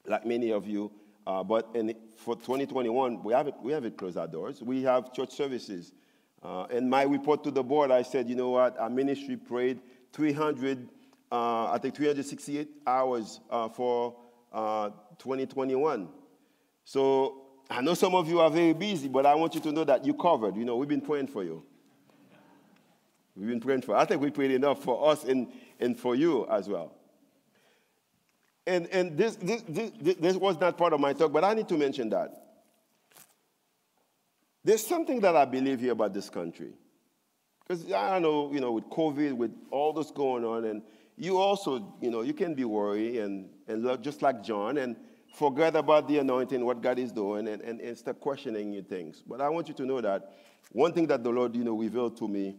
[0.06, 0.90] like many of you.
[1.26, 4.62] Uh, but in, for 2021, we haven't, we haven't closed our doors.
[4.62, 5.92] We have church services.
[6.42, 9.80] Uh, in my report to the board, I said, you know what, our ministry prayed
[10.12, 10.88] 300,
[11.32, 14.16] uh, I think 368 hours uh, for
[14.52, 16.08] uh, 2021.
[16.84, 19.84] So I know some of you are very busy, but I want you to know
[19.84, 20.56] that you covered.
[20.56, 21.64] You know, we've been praying for you.
[23.34, 23.96] We've been praying for.
[23.96, 25.48] I think we prayed enough for us and,
[25.78, 26.94] and for you as well.
[28.66, 31.68] And, and this, this, this, this was not part of my talk, but I need
[31.68, 32.42] to mention that.
[34.64, 36.72] There's something that I believe here about this country.
[37.66, 40.82] Because I know, you know, with COVID, with all this going on, and
[41.16, 44.96] you also, you know, you can be worried and, and just like John and
[45.36, 49.22] forget about the anointing, what God is doing, and, and, and start questioning your things.
[49.26, 50.32] But I want you to know that
[50.72, 52.56] one thing that the Lord, you know, revealed to me,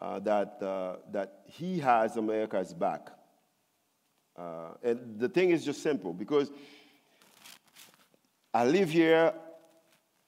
[0.00, 3.10] uh, that, uh, that He has America's back.
[4.36, 6.50] Uh, and the thing is just simple because
[8.54, 9.34] I live here,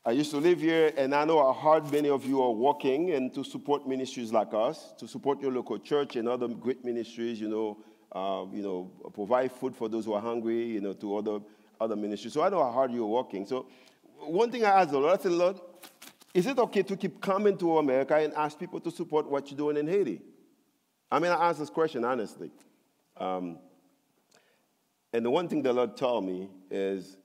[0.04, 3.12] I used to live here, and I know how hard many of you are working
[3.12, 7.40] and to support ministries like us, to support your local church and other great ministries,
[7.40, 7.78] you know,
[8.12, 11.38] uh, you know, provide food for those who are hungry, you know, to other,
[11.80, 12.34] other ministries.
[12.34, 13.46] So I know how hard you're working.
[13.46, 13.66] So
[14.18, 15.60] one thing I asked the Lord, I said, Lord,
[16.34, 19.58] is it okay to keep coming to America and ask people to support what you're
[19.58, 20.20] doing in Haiti?
[21.10, 22.50] I mean, I asked this question honestly.
[23.16, 23.58] Um,
[25.12, 27.16] and the one thing the Lord told me is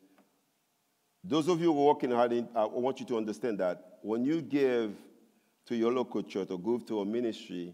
[1.23, 4.23] those of you who are working hard, in, I want you to understand that when
[4.23, 4.93] you give
[5.67, 7.73] to your local church or give to a ministry,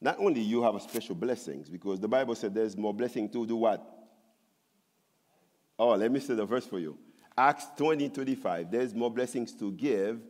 [0.00, 3.46] not only you have a special blessings, because the Bible said there's more blessing to
[3.46, 3.93] do what?
[5.78, 6.96] Oh, let me say the verse for you.
[7.36, 8.70] Acts 20, 25.
[8.70, 10.20] There's more blessings to give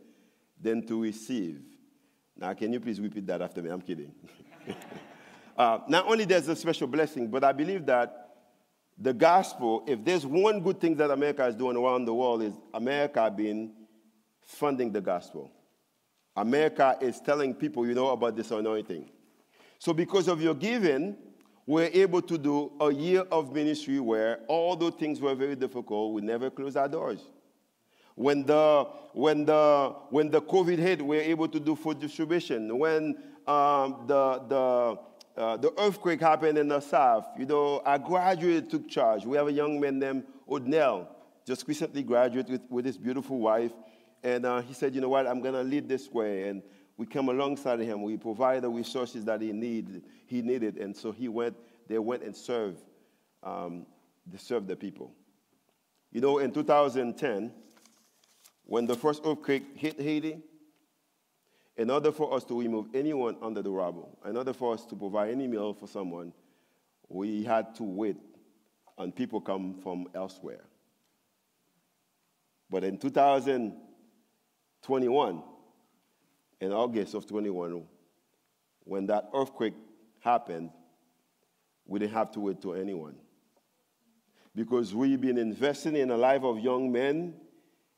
[0.61, 1.61] than to receive.
[2.37, 3.70] Now, can you please repeat that after me?
[3.70, 4.12] I'm kidding.
[5.57, 8.24] uh, not only there's a special blessing, but I believe that
[8.96, 12.54] the gospel, if there's one good thing that America is doing around the world, is
[12.72, 13.72] America being
[14.40, 15.50] funding the gospel.
[16.37, 19.11] America is telling people, you know, about this anointing.
[19.78, 21.16] So, because of your giving,
[21.66, 26.20] we're able to do a year of ministry where, although things were very difficult, we
[26.20, 27.20] never closed our doors.
[28.16, 32.79] When the, when the, when the COVID hit, we were able to do food distribution.
[32.79, 34.98] When um, the, the,
[35.37, 37.27] uh, the earthquake happened in the south.
[37.38, 39.24] You know, a graduate took charge.
[39.27, 41.09] We have a young man named Odnell,
[41.46, 43.72] just recently graduated with, with his beautiful wife.
[44.22, 46.48] And uh, he said, you know what, I'm going to lead this way.
[46.48, 46.62] And
[46.96, 48.02] we came alongside him.
[48.02, 50.76] We provided the resources that he, need, he needed.
[50.76, 51.57] And so he went,
[51.88, 52.83] they went and served,
[53.42, 53.87] um,
[54.26, 55.12] they served the people.
[56.12, 57.52] You know, in 2010,
[58.64, 60.38] when the first earthquake hit Haiti,
[61.76, 64.94] in order for us to remove anyone under the rubble, in order for us to
[64.94, 66.33] provide any meal for someone,
[67.09, 68.16] we had to wait
[68.98, 70.64] and people come from elsewhere.
[72.70, 75.42] But in 2021,
[76.64, 77.85] in August of 21,
[78.85, 79.74] when that earthquake
[80.20, 80.70] happened,
[81.87, 83.16] we didn't have to wait to anyone.
[84.55, 87.35] Because we've been investing in the life of young men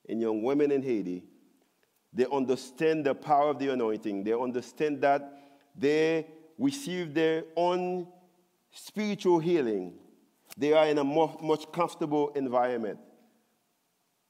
[0.09, 1.25] and young women in Haiti
[2.17, 4.25] they understand the power of the anointing.
[4.25, 5.39] They understand that
[5.77, 6.27] they
[6.59, 8.07] receive their own
[8.71, 9.93] spiritual healing.
[10.57, 12.99] They are in a more, much comfortable environment.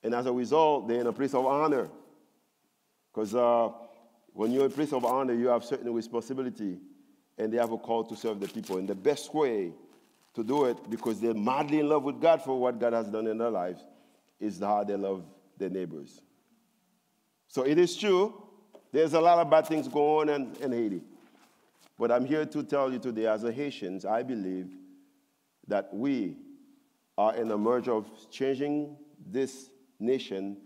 [0.03, 1.89] And as a result, they're in a place of honor.
[3.15, 3.71] Because uh,
[4.37, 6.77] when you're in a place of honor, you have certain responsibility,
[7.39, 8.77] and they have a call to serve the people.
[8.77, 9.73] And the best way
[10.35, 13.27] to do it, because they're madly in love with God for what God has done
[13.27, 13.83] in their lives,
[14.39, 15.25] is how they love
[15.57, 16.21] their neighbors.
[17.49, 18.35] So it is true,
[18.93, 21.03] there's a lot of bad things going on in, in Haiti.
[21.99, 24.69] But I'm here to tell you today, as a Haitians, I believe
[25.67, 26.37] that we
[27.17, 28.99] are in the merge of changing
[29.31, 30.59] this nation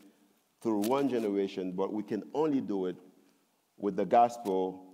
[0.60, 2.96] through one generation, but we can only do it
[3.80, 4.84] with the gospel,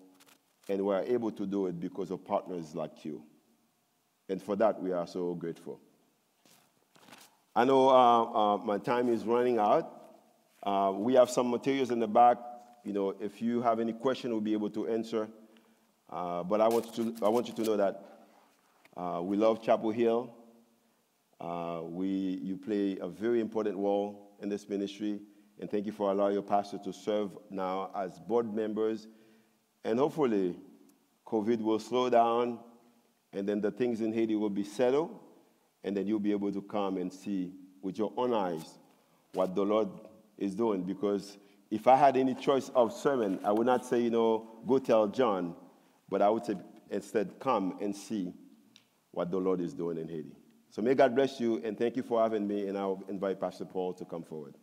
[0.68, 3.22] and we're able to do it because of partners like you.
[4.28, 5.80] And for that, we are so grateful.
[7.54, 9.92] I know uh, uh, my time is running out.
[10.62, 12.38] Uh, we have some materials in the back.
[12.84, 15.28] You know, if you have any question, we'll be able to answer.
[16.10, 18.02] Uh, but I want, to, I want you to know that
[18.96, 20.32] uh, we love Chapel Hill.
[21.40, 22.06] Uh, we,
[22.42, 25.20] you play a very important role in this ministry.
[25.60, 29.06] And thank you for allowing your pastor to serve now as board members.
[29.84, 30.56] And hopefully,
[31.26, 32.58] COVID will slow down,
[33.32, 35.18] and then the things in Haiti will be settled,
[35.82, 38.78] and then you'll be able to come and see with your own eyes
[39.32, 39.88] what the Lord
[40.38, 40.82] is doing.
[40.82, 41.38] Because
[41.70, 45.06] if I had any choice of sermon, I would not say, you know, go tell
[45.06, 45.54] John,
[46.08, 46.56] but I would say
[46.90, 48.32] instead, come and see
[49.10, 50.36] what the Lord is doing in Haiti.
[50.70, 53.64] So may God bless you, and thank you for having me, and I'll invite Pastor
[53.64, 54.54] Paul to come forward.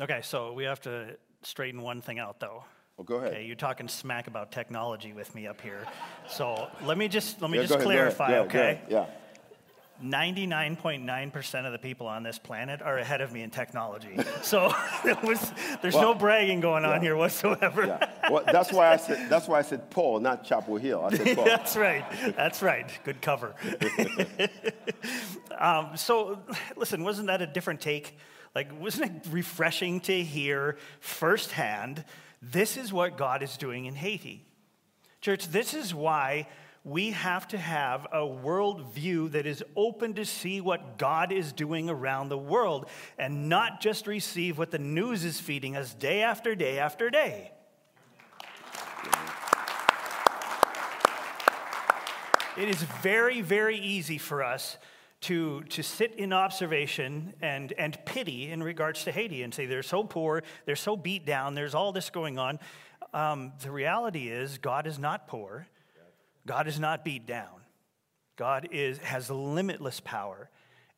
[0.00, 2.64] Okay, so we have to straighten one thing out, though.
[2.96, 3.32] Well, go ahead.
[3.32, 5.86] Okay, you're talking smack about technology with me up here.
[6.28, 8.80] So let me just let me Yeah, just ahead, clarify, Yeah, okay?
[8.88, 9.06] Yeah.
[10.02, 14.16] 99.9% of the people on this planet are ahead of me in technology.
[14.42, 14.72] So
[15.24, 17.00] was, there's no bragging going on yeah.
[17.00, 17.86] here whatsoever.
[17.86, 18.30] Yeah.
[18.30, 21.04] Well, that's why I said that's why I said Paul, not Chapel Hill.
[21.04, 21.44] I said Paul.
[21.44, 22.04] That's right.
[22.36, 22.88] That's right.
[23.04, 23.54] Good cover.
[25.58, 26.38] um, so,
[26.76, 28.16] listen, wasn't that a different take?
[28.54, 32.04] Like, wasn't it refreshing to hear firsthand
[32.40, 34.44] this is what God is doing in Haiti?
[35.20, 36.46] Church, this is why
[36.84, 41.90] we have to have a worldview that is open to see what God is doing
[41.90, 42.86] around the world
[43.18, 47.52] and not just receive what the news is feeding us day after day after day.
[52.56, 54.78] It is very, very easy for us
[55.22, 59.82] to, to sit in observation and, and pity in regards to Haiti and say they're
[59.82, 62.58] so poor, they're so beat down, there's all this going on.
[63.12, 65.66] Um, the reality is, God is not poor,
[66.46, 67.58] God is not beat down.
[68.38, 70.48] God is, has limitless power,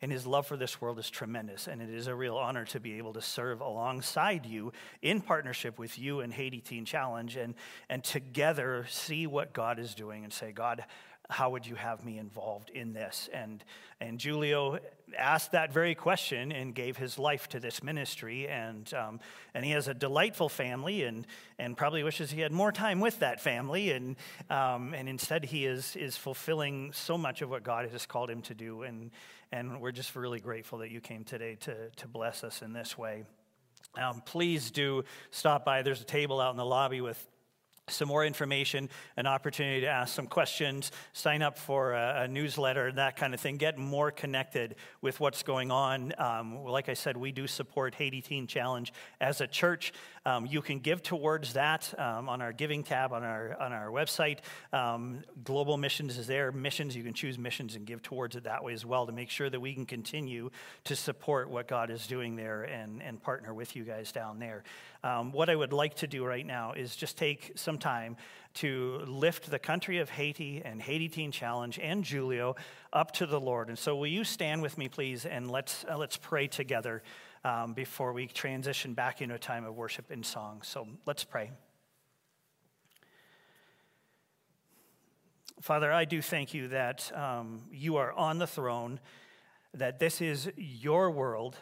[0.03, 1.69] and his love for this world is tremendous.
[1.69, 5.79] And it is a real honor to be able to serve alongside you in partnership
[5.79, 7.55] with you and Haiti Teen Challenge and,
[7.89, 10.85] and together see what God is doing and say, God,
[11.31, 13.29] how would you have me involved in this?
[13.33, 13.65] And,
[14.01, 14.79] and Julio
[15.17, 18.49] asked that very question and gave his life to this ministry.
[18.49, 19.21] And, um,
[19.55, 21.27] and he has a delightful family and,
[21.59, 23.93] and probably wishes he had more time with that family.
[23.93, 24.17] And,
[24.51, 28.43] um, and instead, he is, is fulfilling so much of what God has called him
[28.43, 28.83] to do.
[28.83, 29.11] And,
[29.53, 32.99] and we're just really grateful that you came today to, to bless us in this
[32.99, 33.25] way.
[34.01, 35.83] Um, please do stop by.
[35.83, 37.27] There's a table out in the lobby with
[37.91, 42.93] some more information, an opportunity to ask some questions, sign up for a, a newsletter,
[42.93, 46.13] that kind of thing, get more connected with what's going on.
[46.19, 49.93] Um, like I said, we do support Haiti Teen Challenge as a church.
[50.27, 53.89] Um, you can give towards that um, on our giving tab on our, on our
[53.89, 54.39] website.
[54.73, 56.53] Um, Global Missions is there.
[56.53, 59.31] Missions, you can choose missions and give towards it that way as well to make
[59.31, 60.51] sure that we can continue
[60.85, 64.63] to support what God is doing there and, and partner with you guys down there.
[65.03, 68.17] Um, what I would like to do right now is just take some time
[68.53, 72.57] to lift the country of Haiti and Haiti Teen Challenge and Julio
[72.93, 73.69] up to the Lord.
[73.69, 77.03] And so, will you stand with me, please, and let's, uh, let's pray together
[77.45, 80.63] um, before we transition back into a time of worship and song.
[80.63, 81.51] So, let's pray.
[85.61, 88.99] Father, I do thank you that um, you are on the throne,
[89.75, 91.57] that this is your world,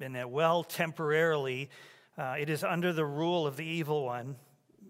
[0.00, 1.68] and that, well, temporarily,
[2.16, 4.36] uh, it is under the rule of the evil one.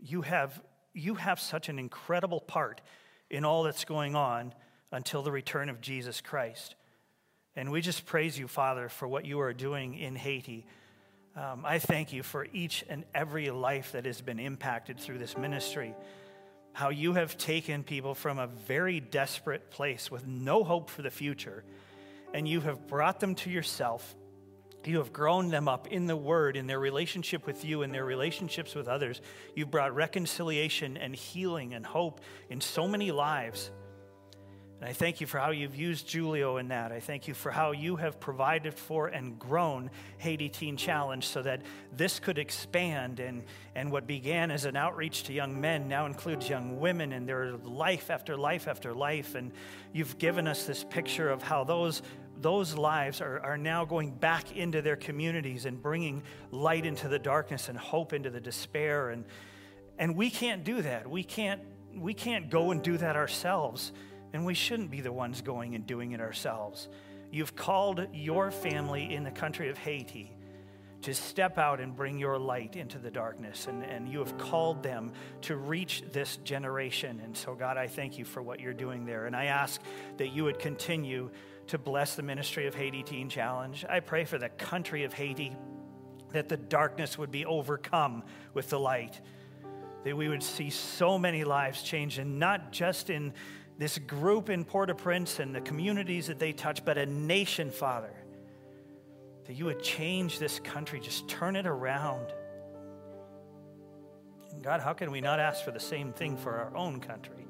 [0.03, 0.61] You have,
[0.93, 2.83] you have such an incredible part
[3.30, 4.53] in all that's going on
[4.93, 6.74] until the return of Jesus Christ.
[7.59, 10.65] And we just praise you, Father, for what you are doing in Haiti.
[11.35, 15.37] Um, I thank you for each and every life that has been impacted through this
[15.37, 15.93] ministry.
[16.73, 21.11] How you have taken people from a very desperate place with no hope for the
[21.11, 21.65] future,
[22.33, 24.15] and you have brought them to yourself
[24.89, 28.07] You have grown them up in the Word, in their relationship with you, in their
[28.07, 29.21] relationships with others.
[29.55, 33.71] You've brought reconciliation and healing and hope in so many lives.
[34.81, 36.93] And I thank you for how you've used Julio in that.
[36.93, 41.43] I thank you for how you have provided for and grown Haiti Teen Challenge so
[41.43, 41.62] that
[41.93, 43.18] this could expand.
[43.18, 43.43] And,
[43.74, 47.57] and what began as an outreach to young men now includes young women and their
[47.57, 49.35] life after life after life.
[49.35, 49.51] And
[49.93, 52.03] you've given us this picture of how those,
[52.41, 56.22] those lives are, are now going back into their communities and bringing
[56.53, 59.11] light into the darkness and hope into the despair.
[59.11, 59.24] And,
[59.99, 61.11] and we can't do that.
[61.11, 61.62] We can't,
[61.97, 63.91] we can't go and do that ourselves.
[64.33, 66.89] And we shouldn't be the ones going and doing it ourselves.
[67.31, 70.35] You've called your family in the country of Haiti
[71.03, 73.66] to step out and bring your light into the darkness.
[73.68, 75.12] And, and you have called them
[75.43, 77.20] to reach this generation.
[77.22, 79.26] And so, God, I thank you for what you're doing there.
[79.26, 79.81] And I ask
[80.16, 81.31] that you would continue
[81.68, 83.85] to bless the ministry of Haiti Teen Challenge.
[83.89, 85.57] I pray for the country of Haiti
[86.33, 88.22] that the darkness would be overcome
[88.55, 89.20] with the light,
[90.05, 93.33] that we would see so many lives change, and not just in
[93.79, 97.70] this group in Port au Prince and the communities that they touch, but a nation,
[97.70, 98.12] Father.
[99.47, 102.26] That you would change this country, just turn it around.
[104.51, 107.47] And God, how can we not ask for the same thing for our own country?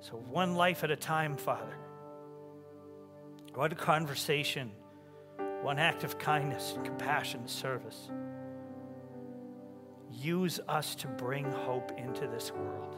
[0.00, 1.76] So, one life at a time, Father.
[3.54, 4.70] One conversation,
[5.62, 8.10] one act of kindness and compassion, and service.
[10.12, 12.96] Use us to bring hope into this world.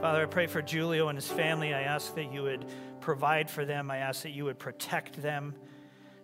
[0.00, 1.74] Father, I pray for Julio and his family.
[1.74, 2.64] I ask that you would
[3.00, 3.90] provide for them.
[3.90, 5.56] I ask that you would protect them.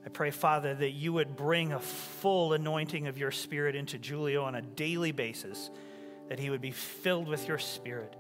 [0.07, 4.45] I pray, Father, that you would bring a full anointing of your Spirit into Julio
[4.45, 5.71] on a daily basis,
[6.29, 8.15] that he would be filled with your Spirit,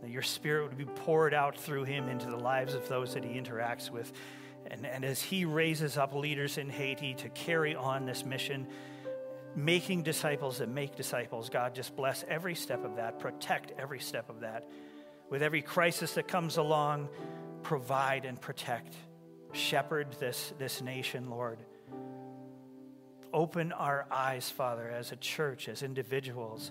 [0.00, 3.24] that your Spirit would be poured out through him into the lives of those that
[3.24, 4.12] he interacts with.
[4.70, 8.68] And, and as he raises up leaders in Haiti to carry on this mission,
[9.56, 11.48] making disciples that make disciples.
[11.48, 14.68] God, just bless every step of that, protect every step of that.
[15.30, 17.08] With every crisis that comes along,
[17.62, 18.94] provide and protect.
[19.52, 21.58] Shepherd this, this nation, Lord.
[23.32, 26.70] Open our eyes, Father, as a church, as individuals,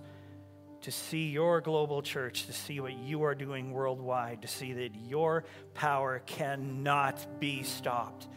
[0.82, 4.96] to see your global church, to see what you are doing worldwide, to see that
[4.96, 8.28] your power cannot be stopped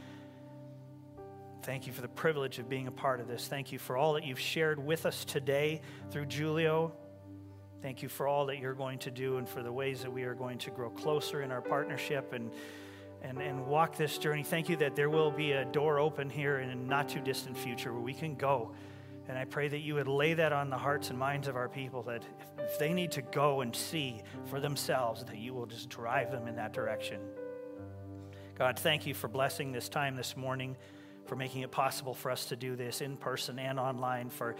[1.66, 3.48] Thank you for the privilege of being a part of this.
[3.48, 5.80] Thank you for all that you've shared with us today
[6.12, 6.92] through Julio.
[7.82, 10.22] Thank you for all that you're going to do and for the ways that we
[10.22, 12.52] are going to grow closer in our partnership and,
[13.20, 14.44] and, and walk this journey.
[14.44, 17.58] Thank you that there will be a door open here in a not too distant
[17.58, 18.70] future where we can go.
[19.28, 21.68] And I pray that you would lay that on the hearts and minds of our
[21.68, 22.22] people that
[22.58, 26.30] if, if they need to go and see for themselves, that you will just drive
[26.30, 27.20] them in that direction.
[28.56, 30.76] God, thank you for blessing this time this morning
[31.26, 34.56] for making it possible for us to do this in person and online, for,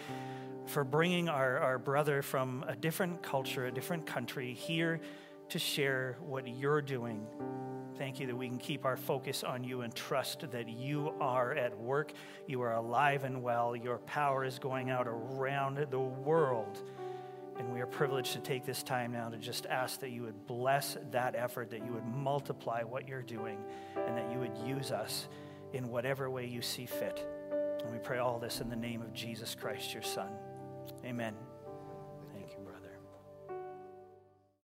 [0.67, 5.01] for bringing our, our brother from a different culture, a different country here
[5.49, 7.27] to share what you're doing.
[7.97, 11.55] Thank you that we can keep our focus on you and trust that you are
[11.55, 12.13] at work.
[12.47, 13.75] You are alive and well.
[13.75, 16.83] Your power is going out around the world.
[17.59, 20.47] And we are privileged to take this time now to just ask that you would
[20.47, 23.59] bless that effort, that you would multiply what you're doing,
[23.97, 25.29] and that you would use us
[25.73, 27.27] in whatever way you see fit.
[27.85, 30.31] And we pray all this in the name of Jesus Christ, your Son.
[31.05, 31.35] Amen.